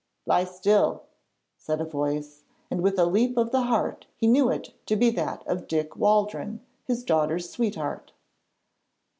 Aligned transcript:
'Lie 0.25 0.45
still,' 0.45 1.03
said 1.59 1.79
a 1.79 1.85
voice, 1.85 2.41
and 2.71 2.81
with 2.81 2.97
a 2.97 3.05
leap 3.05 3.37
of 3.37 3.51
the 3.51 3.61
heart 3.61 4.07
he 4.15 4.25
knew 4.25 4.49
it 4.49 4.73
to 4.87 4.95
be 4.95 5.11
that 5.11 5.45
of 5.45 5.67
Dick 5.67 5.95
Waldron, 5.95 6.65
his 6.85 7.03
daughter's 7.03 7.51
sweetheart. 7.51 8.11